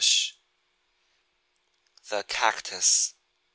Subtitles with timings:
[2.09, 3.13] ]THE CACTUS.